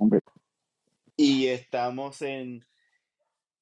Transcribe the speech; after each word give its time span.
Hombre, 0.00 0.20
Y 1.16 1.48
estamos 1.48 2.22
en 2.22 2.64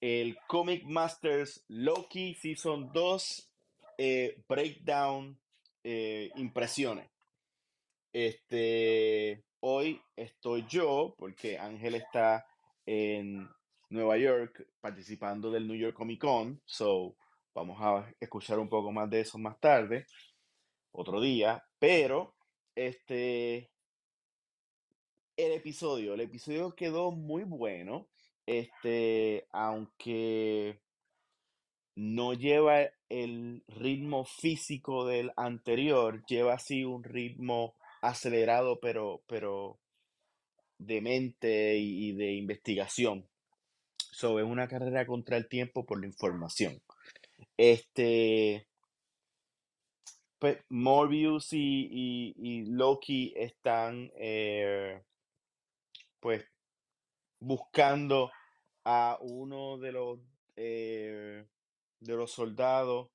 el 0.00 0.38
Comic 0.46 0.82
Masters 0.84 1.62
Loki 1.68 2.34
Season 2.34 2.90
2 2.90 3.52
eh, 3.98 4.42
Breakdown 4.48 5.38
eh, 5.84 6.30
Impresiones. 6.36 7.10
Este, 8.14 9.44
hoy 9.60 10.00
estoy 10.16 10.64
yo, 10.66 11.14
porque 11.18 11.58
Ángel 11.58 11.96
está 11.96 12.46
en 12.86 13.46
Nueva 13.90 14.16
York 14.16 14.66
participando 14.80 15.50
del 15.50 15.68
New 15.68 15.76
York 15.76 15.94
Comic 15.94 16.18
Con. 16.22 16.62
So, 16.64 17.14
vamos 17.54 17.76
a 17.78 18.10
escuchar 18.18 18.58
un 18.58 18.70
poco 18.70 18.90
más 18.90 19.10
de 19.10 19.20
eso 19.20 19.36
más 19.36 19.60
tarde, 19.60 20.06
otro 20.92 21.20
día. 21.20 21.62
Pero, 21.78 22.34
este, 22.74 23.71
el 25.36 25.52
episodio, 25.52 26.14
el 26.14 26.20
episodio 26.20 26.74
quedó 26.74 27.10
muy 27.10 27.44
bueno. 27.44 28.08
Este, 28.46 29.46
aunque 29.52 30.80
no 31.94 32.32
lleva 32.34 32.88
el 33.08 33.62
ritmo 33.68 34.24
físico 34.24 35.06
del 35.06 35.30
anterior, 35.36 36.24
lleva 36.26 36.54
así 36.54 36.84
un 36.84 37.04
ritmo 37.04 37.74
acelerado, 38.00 38.80
pero, 38.80 39.22
pero 39.26 39.78
de 40.78 41.00
mente 41.00 41.78
y, 41.78 42.12
de 42.12 42.32
investigación. 42.32 43.28
So, 44.10 44.38
es 44.38 44.44
una 44.44 44.68
carrera 44.68 45.06
contra 45.06 45.36
el 45.36 45.48
tiempo 45.48 45.84
por 45.86 46.00
la 46.00 46.06
información. 46.06 46.82
Este, 47.56 48.66
pues, 50.38 50.58
Morbius 50.68 51.52
y, 51.52 51.86
y- 51.90 52.34
y 52.36 52.64
Loki 52.66 53.32
están, 53.36 54.10
eh, 54.16 55.00
pues, 56.22 56.46
buscando 57.40 58.30
a 58.84 59.18
uno 59.20 59.78
de 59.78 59.92
los, 59.92 60.20
eh, 60.56 61.46
de 62.00 62.14
los 62.16 62.32
soldados 62.32 63.10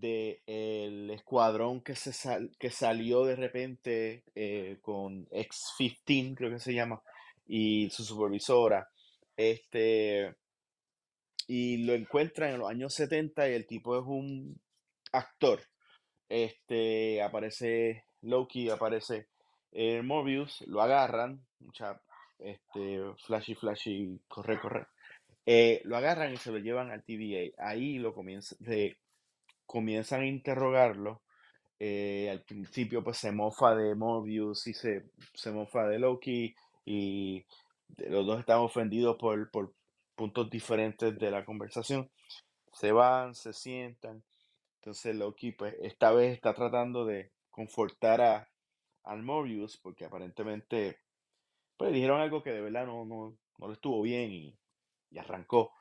del 0.00 1.10
escuadrón 1.10 1.80
que, 1.82 1.96
se 1.96 2.12
sal- 2.12 2.50
que 2.58 2.70
salió 2.70 3.24
de 3.24 3.36
repente 3.36 4.22
eh, 4.34 4.78
con 4.82 5.26
X-15, 5.30 6.34
creo 6.36 6.50
que 6.50 6.60
se 6.60 6.74
llama, 6.74 7.02
y 7.46 7.90
su 7.90 8.04
supervisora. 8.04 8.88
Este, 9.36 10.34
y 11.46 11.78
lo 11.84 11.94
encuentran 11.94 12.50
en 12.52 12.58
los 12.60 12.70
años 12.70 12.94
70 12.94 13.48
y 13.48 13.54
el 13.54 13.66
tipo 13.66 13.96
es 13.98 14.04
un 14.06 14.60
actor. 15.12 15.60
Este, 16.28 17.22
aparece 17.22 18.04
Loki, 18.22 18.70
aparece 18.70 19.28
eh, 19.72 20.02
Morbius, 20.02 20.62
lo 20.68 20.82
agarran, 20.82 21.46
mucha, 21.60 22.00
este, 22.38 23.00
flashy, 23.26 23.54
flashy, 23.54 24.20
corre, 24.28 24.60
corre. 24.60 24.86
Eh, 25.46 25.80
lo 25.84 25.96
agarran 25.96 26.32
y 26.32 26.36
se 26.36 26.50
lo 26.52 26.58
llevan 26.58 26.90
al 26.90 27.02
TVA. 27.04 27.54
Ahí 27.66 27.98
lo 27.98 28.12
comienza, 28.14 28.54
de- 28.60 28.98
comienzan 29.66 30.22
a 30.22 30.26
interrogarlo. 30.26 31.22
Eh, 31.80 32.28
al 32.30 32.42
principio 32.42 33.04
pues 33.04 33.18
se 33.18 33.30
mofa 33.32 33.74
de 33.76 33.94
Morbius 33.94 34.66
y 34.66 34.74
se, 34.74 35.04
se 35.34 35.52
mofa 35.52 35.86
de 35.86 35.98
Loki 36.00 36.54
y 36.84 37.46
los 37.98 38.26
dos 38.26 38.40
están 38.40 38.58
ofendidos 38.58 39.16
por, 39.16 39.50
por 39.50 39.72
puntos 40.16 40.50
diferentes 40.50 41.16
de 41.18 41.30
la 41.30 41.44
conversación. 41.44 42.10
Se 42.72 42.92
van, 42.92 43.34
se 43.34 43.52
sientan. 43.52 44.22
Entonces 44.80 45.14
Loki 45.16 45.52
pues 45.52 45.76
esta 45.80 46.12
vez 46.12 46.34
está 46.34 46.52
tratando 46.54 47.04
de 47.04 47.30
confortar 47.50 48.20
a, 48.20 48.48
al 49.04 49.22
Morbius 49.22 49.76
porque 49.78 50.04
aparentemente 50.04 50.98
pues 51.78 51.92
dijeron 51.92 52.20
algo 52.20 52.42
que 52.42 52.52
de 52.52 52.60
verdad 52.60 52.84
no, 52.86 53.06
no, 53.06 53.38
no 53.58 53.68
le 53.68 53.74
estuvo 53.74 54.02
bien 54.02 54.30
y, 54.32 54.58
y 55.10 55.18
arrancó. 55.18 55.72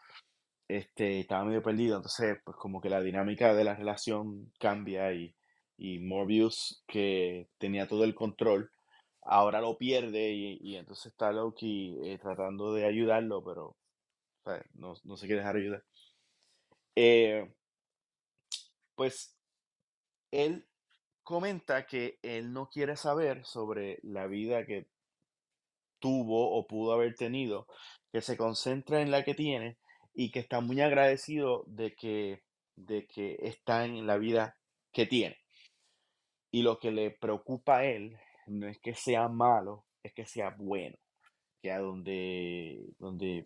Este, 0.70 1.20
estaba 1.22 1.46
medio 1.46 1.64
perdido, 1.64 1.98
entonces 1.98 2.40
pues 2.44 2.58
como 2.58 2.82
que 2.82 2.90
la 2.90 3.02
dinámica 3.02 3.54
de 3.54 3.64
la 3.64 3.76
relación 3.76 4.52
cambia 4.60 5.14
y, 5.14 5.36
y 5.78 6.00
Morbius 6.00 6.84
que 6.88 7.50
tenía 7.58 7.88
todo 7.88 8.04
el 8.04 8.16
control 8.16 8.72
ahora 9.28 9.62
lo 9.62 9.78
pierde 9.78 10.32
y, 10.32 10.58
y 10.62 10.76
entonces 10.78 11.08
está 11.08 11.32
Loki 11.32 11.98
eh, 12.04 12.18
tratando 12.18 12.74
de 12.74 12.86
ayudarlo, 12.86 13.44
pero 13.44 13.66
o 13.68 13.78
sea, 14.44 14.64
no, 14.74 14.96
no 15.04 15.18
se 15.18 15.28
quiere 15.28 15.42
dejar 15.42 15.58
ayudar. 15.58 15.84
Eh, 16.96 17.52
pues 18.96 19.38
él 20.32 20.66
comenta 21.24 21.86
que 21.86 22.20
él 22.24 22.54
no 22.54 22.70
quiere 22.70 22.96
saber 22.96 23.46
sobre 23.46 24.00
la 24.02 24.28
vida 24.28 24.66
que 24.66 24.88
tuvo 26.00 26.58
o 26.58 26.68
pudo 26.68 26.94
haber 26.94 27.16
tenido, 27.16 27.68
que 28.12 28.22
se 28.22 28.38
concentra 28.38 29.02
en 29.02 29.12
la 29.12 29.24
que 29.24 29.34
tiene 29.34 29.78
y 30.14 30.32
que 30.32 30.40
está 30.40 30.62
muy 30.62 30.82
agradecido 30.82 31.64
de 31.68 31.94
que, 31.94 32.42
de 32.76 33.06
que 33.08 33.38
está 33.42 33.86
en 33.86 34.08
la 34.08 34.18
vida 34.18 34.58
que 34.92 35.06
tiene. 35.06 35.38
Y 36.52 36.64
lo 36.64 36.80
que 36.80 36.92
le 36.92 37.12
preocupa 37.12 37.78
a 37.78 37.86
él 37.86 38.18
no 38.48 38.68
es 38.68 38.80
que 38.80 38.96
sea 38.96 39.28
malo, 39.28 39.86
es 40.04 40.14
que 40.14 40.26
sea 40.26 40.56
bueno, 40.58 40.98
que 41.62 41.72
a 41.72 41.80
donde, 41.80 42.86
donde 42.98 43.46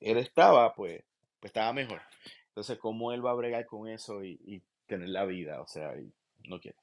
él 0.00 0.18
estaba, 0.18 0.74
pues, 0.74 1.02
pues 1.40 1.50
estaba 1.50 1.72
mejor. 1.72 2.00
Entonces, 2.48 2.78
¿cómo 2.78 3.12
él 3.12 3.24
va 3.24 3.32
a 3.32 3.34
bregar 3.34 3.66
con 3.66 3.88
eso 3.88 4.24
y, 4.24 4.38
y 4.46 4.62
tener 4.86 5.08
la 5.08 5.24
vida? 5.24 5.60
O 5.60 5.66
sea, 5.66 5.92
no 6.48 6.60
quiere. 6.60 6.78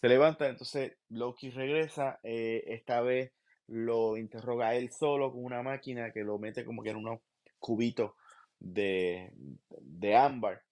Se 0.00 0.08
levanta, 0.08 0.48
entonces 0.48 0.92
Loki 1.08 1.50
regresa, 1.50 2.20
eh, 2.22 2.62
esta 2.66 3.00
vez 3.00 3.32
lo 3.68 4.16
interroga 4.16 4.74
él 4.74 4.90
solo 4.92 5.32
con 5.32 5.44
una 5.44 5.62
máquina 5.62 6.12
que 6.12 6.22
lo 6.22 6.38
mete 6.38 6.64
como 6.64 6.82
que 6.82 6.90
en 6.90 6.96
unos 6.96 7.20
cubitos 7.58 8.12
de, 8.58 9.32
de 9.80 10.16
ámbar. 10.16 10.62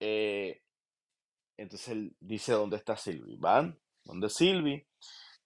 Eh, 0.00 0.62
entonces 1.56 1.88
él 1.88 2.16
dice 2.20 2.52
dónde 2.52 2.76
está 2.76 2.96
Sylvie. 2.96 3.36
Van, 3.38 3.78
¿dónde 4.04 4.26
es 4.26 4.34
Sylvie? 4.34 4.86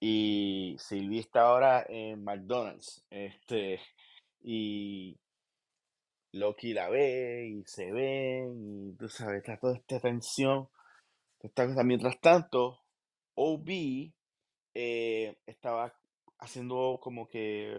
Y 0.00 0.76
Sylvie 0.78 1.20
está 1.20 1.42
ahora 1.42 1.84
en 1.88 2.22
McDonald's. 2.24 3.04
Este, 3.10 3.80
y 4.42 5.18
Loki 6.32 6.72
la 6.72 6.88
ve 6.88 7.48
y 7.48 7.64
se 7.66 7.90
ven 7.92 8.90
y 8.90 8.96
tú 8.96 9.08
sabes, 9.08 9.38
está 9.38 9.58
toda 9.58 9.76
esta 9.76 10.00
tensión. 10.00 10.68
Mientras 11.84 12.20
tanto, 12.20 12.80
OB 13.34 13.68
eh, 14.74 15.36
estaba 15.46 15.94
haciendo 16.38 16.98
como 17.02 17.28
que 17.28 17.74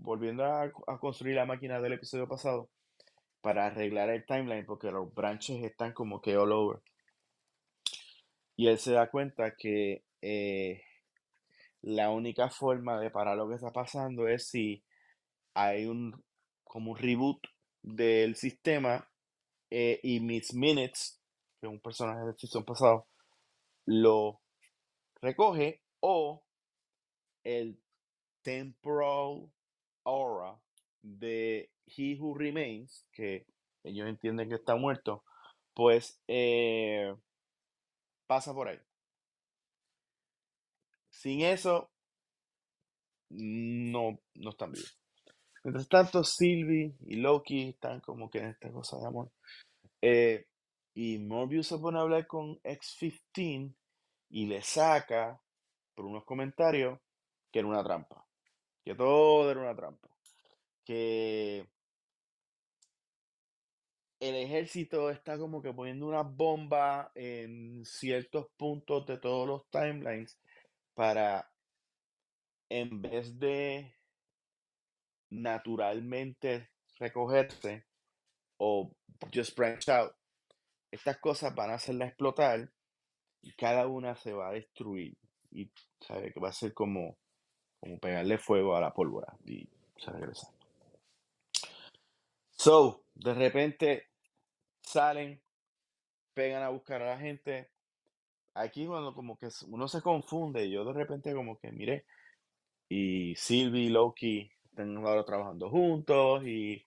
volviendo 0.00 0.44
a, 0.44 0.70
construir 1.00 1.36
la 1.36 1.46
máquina 1.46 1.80
del 1.80 1.94
episodio 1.94 2.28
pasado 2.28 2.68
para 3.40 3.66
arreglar 3.66 4.10
el 4.10 4.24
timeline 4.26 4.66
porque 4.66 4.90
los 4.90 5.12
branches 5.14 5.62
están 5.62 5.92
como 5.92 6.20
que 6.20 6.36
all 6.36 6.52
over. 6.52 6.80
Y 8.56 8.68
él 8.68 8.78
se 8.78 8.92
da 8.92 9.10
cuenta 9.10 9.54
que 9.56 10.02
eh, 10.20 10.82
la 11.82 12.10
única 12.10 12.50
forma 12.50 13.00
de 13.00 13.10
parar 13.10 13.36
lo 13.36 13.48
que 13.48 13.54
está 13.54 13.70
pasando 13.70 14.26
es 14.26 14.48
si 14.48 14.82
hay 15.54 15.86
un 15.86 16.22
como 16.64 16.92
un 16.92 16.98
reboot 16.98 17.38
del 17.82 18.34
sistema 18.34 19.08
eh, 19.70 20.00
y 20.02 20.20
Miss 20.20 20.54
Minutes, 20.54 21.20
que 21.60 21.66
es 21.66 21.72
un 21.72 21.80
personaje 21.80 22.24
del 22.24 22.36
season 22.36 22.64
pasado, 22.64 23.06
lo 23.86 24.40
recoge 25.20 25.82
o 26.00 26.42
el 27.44 27.80
temporal 28.42 29.50
aura 30.04 30.60
de 31.02 31.70
He 31.86 32.18
Who 32.18 32.36
Remains, 32.36 33.06
que 33.12 33.46
ellos 33.84 34.08
entienden 34.08 34.48
que 34.48 34.56
está 34.56 34.76
muerto, 34.76 35.24
pues 35.74 36.20
eh, 36.28 37.14
pasa 38.26 38.52
por 38.52 38.68
ahí. 38.68 38.78
Sin 41.10 41.42
eso, 41.42 41.90
no, 43.30 44.20
no 44.34 44.50
están 44.50 44.72
vivos. 44.72 44.98
Mientras 45.64 45.88
tanto, 45.88 46.22
Sylvie 46.22 46.96
y 47.00 47.16
Loki 47.16 47.70
están 47.70 48.00
como 48.00 48.30
que 48.30 48.38
en 48.38 48.46
esta 48.46 48.70
cosa 48.70 48.98
de 48.98 49.06
amor. 49.06 49.32
Eh, 50.00 50.46
y 50.94 51.18
Morbius 51.18 51.68
se 51.68 51.78
pone 51.78 51.98
a 51.98 52.02
hablar 52.02 52.26
con 52.26 52.58
X-15 52.62 53.74
y 54.30 54.46
le 54.46 54.62
saca 54.62 55.40
por 55.94 56.06
unos 56.06 56.24
comentarios 56.24 56.98
que 57.50 57.58
era 57.60 57.68
una 57.68 57.84
trampa. 57.84 58.26
Que 58.84 58.94
todo 58.94 59.50
era 59.50 59.60
una 59.60 59.76
trampa. 59.76 60.08
Que 60.84 61.68
el 64.20 64.34
ejército 64.34 65.10
está 65.10 65.38
como 65.38 65.62
que 65.62 65.72
poniendo 65.72 66.06
una 66.06 66.22
bomba 66.22 67.12
en 67.14 67.84
ciertos 67.84 68.48
puntos 68.56 69.06
de 69.06 69.18
todos 69.18 69.46
los 69.46 69.70
timelines 69.70 70.38
para, 70.94 71.48
en 72.68 73.00
vez 73.00 73.38
de 73.38 73.94
naturalmente 75.30 76.70
recogerse 76.98 77.86
o 78.56 78.90
just 79.32 79.56
branch 79.56 79.88
out, 79.88 80.12
estas 80.90 81.18
cosas 81.18 81.54
van 81.54 81.70
a 81.70 81.74
hacerla 81.74 82.06
explotar 82.06 82.72
y 83.42 83.52
cada 83.52 83.86
una 83.86 84.16
se 84.16 84.32
va 84.32 84.48
a 84.48 84.52
destruir. 84.52 85.16
Y 85.50 85.70
sabe 86.00 86.32
que 86.32 86.40
va 86.40 86.48
a 86.48 86.52
ser 86.52 86.74
como, 86.74 87.18
como 87.80 87.98
pegarle 87.98 88.38
fuego 88.38 88.76
a 88.76 88.80
la 88.80 88.92
pólvora 88.92 89.36
y 89.44 89.68
se 89.96 90.10
regresa. 90.10 90.52
So, 92.50 93.04
de 93.14 93.34
repente 93.34 94.08
salen, 94.82 95.40
pegan 96.34 96.62
a 96.62 96.70
buscar 96.70 97.02
a 97.02 97.10
la 97.10 97.18
gente. 97.18 97.70
Aquí 98.54 98.86
cuando 98.86 99.14
como 99.14 99.38
que 99.38 99.48
uno 99.68 99.86
se 99.86 100.02
confunde, 100.02 100.68
yo 100.68 100.84
de 100.84 100.92
repente 100.92 101.34
como 101.34 101.58
que 101.58 101.70
miré 101.70 102.04
y 102.88 103.34
Sylvie 103.36 103.84
y 103.84 103.88
Loki 103.90 104.50
están 104.64 104.96
ahora 104.96 105.24
trabajando 105.24 105.68
juntos 105.70 106.42
y, 106.44 106.84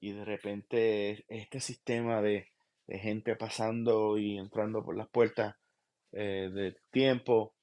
y 0.00 0.12
de 0.12 0.24
repente 0.24 1.24
este 1.28 1.60
sistema 1.60 2.20
de, 2.22 2.48
de 2.86 2.98
gente 2.98 3.36
pasando 3.36 4.18
y 4.18 4.38
entrando 4.38 4.84
por 4.84 4.96
las 4.96 5.08
puertas 5.08 5.56
eh, 6.12 6.50
del 6.52 6.76
tiempo 6.90 7.54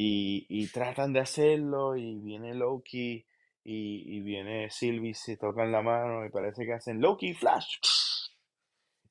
y, 0.00 0.66
tratan 0.68 1.12
de 1.12 1.20
hacerlo 1.20 1.96
y 1.96 2.20
viene 2.20 2.54
Loki 2.54 3.26
y, 3.64 4.16
y 4.16 4.20
viene 4.20 4.70
Sylvie, 4.70 5.14
se 5.14 5.36
tocan 5.36 5.72
la 5.72 5.82
mano 5.82 6.24
y 6.24 6.30
parece 6.30 6.64
que 6.64 6.74
hacen 6.74 7.00
Loki 7.00 7.34
Flash 7.34 7.78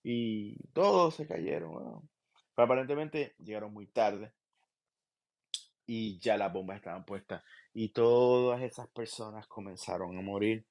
y 0.01 0.55
todos 0.71 1.15
se 1.15 1.27
cayeron. 1.27 2.09
Pero 2.55 2.65
aparentemente 2.65 3.35
llegaron 3.39 3.73
muy 3.73 3.87
tarde 3.87 4.31
y 5.85 6.19
ya 6.19 6.37
las 6.37 6.53
bombas 6.53 6.77
estaban 6.77 7.03
puestas 7.03 7.43
y 7.73 7.89
todas 7.89 8.61
esas 8.61 8.87
personas 8.87 9.45
comenzaron 9.47 10.17
a 10.17 10.21
morir 10.21 10.65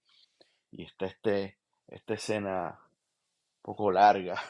y 0.70 0.84
está 0.84 1.06
este, 1.06 1.58
esta 1.88 2.14
escena 2.14 2.80
un 2.80 3.62
poco 3.62 3.90
larga 3.90 4.40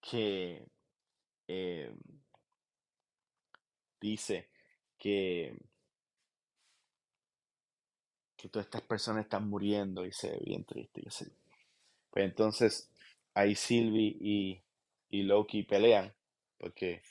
que 0.00 0.66
eh, 1.48 1.94
dice 4.00 4.55
que, 4.98 5.56
que 8.36 8.48
todas 8.48 8.66
estas 8.66 8.82
personas 8.82 9.24
están 9.24 9.48
muriendo 9.48 10.04
y 10.04 10.12
se 10.12 10.30
ve 10.30 10.38
bien 10.44 10.64
triste. 10.64 11.02
Y 11.04 11.08
así. 11.08 11.26
Pues 12.10 12.24
entonces 12.24 12.90
ahí 13.34 13.54
Sylvie 13.54 14.16
y, 14.20 14.62
y 15.10 15.22
Loki 15.22 15.62
pelean 15.62 16.14
porque 16.58 17.02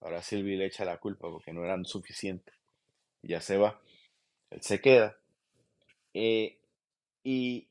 ahora 0.00 0.22
Sylvie 0.22 0.56
le 0.56 0.66
echa 0.66 0.84
la 0.84 0.98
culpa 0.98 1.28
porque 1.28 1.52
no 1.52 1.64
eran 1.64 1.84
suficientes. 1.84 2.54
Ya 3.22 3.40
se 3.40 3.56
va. 3.56 3.80
Él 4.50 4.62
se 4.62 4.80
queda. 4.80 5.16
Eh, 6.12 6.58
y 7.24 7.66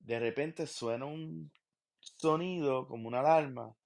de 0.00 0.18
repente 0.18 0.66
suena 0.66 1.04
un 1.04 1.50
sonido 2.00 2.86
como 2.88 3.08
una 3.08 3.20
alarma 3.20 3.76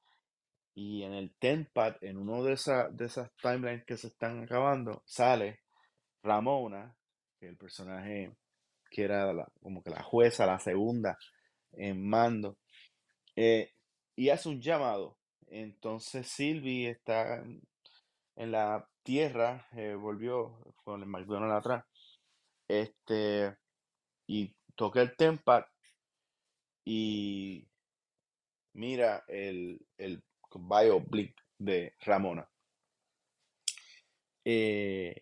y 0.74 1.02
en 1.02 1.12
el 1.12 1.34
tempad, 1.38 1.96
en 2.00 2.16
uno 2.16 2.42
de, 2.42 2.54
esas 2.54 2.96
de 2.96 3.06
esas 3.06 3.30
timelines 3.36 3.84
que 3.84 3.96
se 3.96 4.08
están 4.08 4.42
acabando, 4.42 5.02
sale 5.04 5.60
Ramona, 6.22 6.96
el 7.40 7.56
personaje 7.56 8.36
que 8.90 9.04
era 9.04 9.32
como 9.60 9.82
que 9.82 9.90
la 9.90 10.02
jueza, 10.02 10.46
la 10.46 10.58
segunda 10.58 11.18
en 11.72 12.06
mando, 12.06 12.58
eh, 13.36 13.72
y 14.16 14.28
hace 14.28 14.48
un 14.48 14.60
llamado. 14.60 15.18
Entonces 15.46 16.28
Sylvie 16.28 16.90
está 16.90 17.42
en, 18.36 18.52
la 18.52 18.88
tierra, 19.02 19.66
eh, 19.72 19.94
volvió 19.94 20.58
con 20.84 21.02
el 21.02 21.08
McDonald's 21.08 21.58
atrás, 21.58 21.84
este, 22.68 23.56
y 24.26 24.54
toca 24.74 25.02
el 25.02 25.16
tempad 25.16 25.64
y 26.84 27.68
mira 28.74 29.24
el, 29.28 29.86
el 29.98 30.22
bio 30.58 31.04
de 31.58 31.94
Ramona. 32.00 32.48
Eh, 34.44 35.14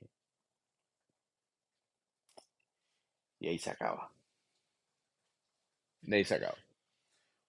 y 3.38 3.48
ahí 3.48 3.58
se 3.58 3.70
acaba. 3.70 4.10
De 6.02 6.16
ahí 6.16 6.24
se 6.24 6.34
acaba. 6.34 6.56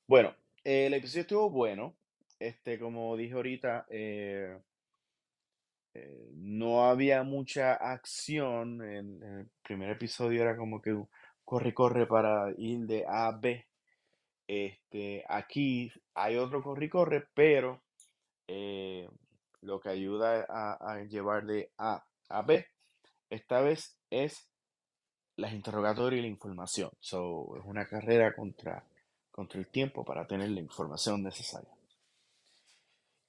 Bueno, 0.07 0.35
el 0.63 0.93
episodio 0.93 1.21
estuvo 1.21 1.49
bueno. 1.49 1.95
Este, 2.39 2.79
como 2.79 3.15
dije 3.15 3.33
ahorita, 3.33 3.85
eh, 3.89 4.57
eh, 5.93 6.29
no 6.33 6.85
había 6.85 7.23
mucha 7.23 7.73
acción. 7.75 8.81
En, 8.83 9.21
el 9.23 9.49
primer 9.63 9.91
episodio 9.91 10.41
era 10.41 10.57
como 10.57 10.81
que 10.81 10.95
corre, 11.45 11.73
corre 11.73 12.07
para 12.07 12.51
ir 12.57 12.79
de 12.87 13.05
A 13.07 13.27
a 13.27 13.31
B. 13.37 13.65
Este, 14.53 15.23
aquí 15.29 15.89
hay 16.13 16.35
otro 16.35 16.61
corre 16.61 16.89
corre, 16.89 17.25
pero 17.33 17.81
eh, 18.49 19.07
lo 19.61 19.79
que 19.79 19.87
ayuda 19.87 20.45
a, 20.49 21.03
llevar 21.03 21.45
de 21.45 21.71
A 21.77 22.03
a 22.27 22.41
B, 22.41 22.67
esta 23.29 23.61
vez 23.61 23.97
es 24.09 24.49
las 25.37 25.53
interrogatorias 25.53 26.19
y 26.19 26.23
la 26.23 26.27
información. 26.27 26.91
So, 26.99 27.55
es 27.57 27.63
una 27.63 27.85
carrera 27.85 28.35
contra, 28.35 28.83
contra 29.31 29.57
el 29.57 29.67
tiempo 29.67 30.03
para 30.03 30.27
tener 30.27 30.49
la 30.49 30.59
información 30.59 31.23
necesaria. 31.23 31.71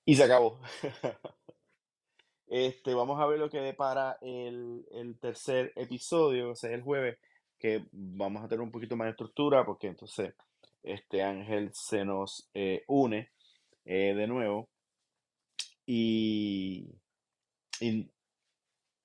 Y 0.04 0.16
se 0.16 0.24
acabó. 0.24 0.58
este, 2.48 2.94
vamos 2.94 3.20
a 3.20 3.26
ver 3.26 3.38
lo 3.38 3.48
que 3.48 3.60
depara 3.60 4.18
el, 4.22 4.88
el 4.90 5.20
tercer 5.20 5.72
episodio, 5.76 6.50
o 6.50 6.56
sea, 6.56 6.72
el 6.72 6.82
jueves, 6.82 7.16
que 7.60 7.86
vamos 7.92 8.42
a 8.42 8.48
tener 8.48 8.62
un 8.62 8.72
poquito 8.72 8.96
más 8.96 9.04
de 9.04 9.10
estructura, 9.12 9.64
porque 9.64 9.86
entonces 9.86 10.34
este 10.82 11.22
ángel 11.22 11.70
se 11.72 12.04
nos 12.04 12.50
eh, 12.54 12.84
une 12.88 13.30
eh, 13.84 14.14
de 14.14 14.26
nuevo. 14.26 14.68
Y, 15.86 16.88
y 17.80 18.10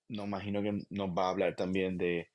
no 0.10 0.26
imagino 0.26 0.62
que 0.62 0.80
nos 0.90 1.10
va 1.10 1.28
a 1.28 1.30
hablar 1.30 1.56
también 1.56 1.98
de 1.98 2.30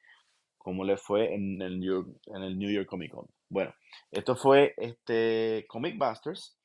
cómo 0.58 0.84
le 0.84 0.96
fue 0.96 1.34
en 1.34 1.60
el 1.62 1.80
New 1.80 2.04
York, 2.04 2.20
en 2.26 2.42
el 2.42 2.58
New 2.58 2.70
York 2.70 2.88
Comic 2.88 3.12
Con. 3.12 3.26
Bueno, 3.48 3.74
esto 4.10 4.36
fue 4.36 4.74
este 4.76 5.64
Comic 5.68 5.98
Busters. 5.98 6.56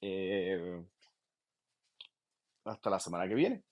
Eh, 0.00 0.82
hasta 2.64 2.90
la 2.90 3.00
semana 3.00 3.28
que 3.28 3.34
viene. 3.34 3.62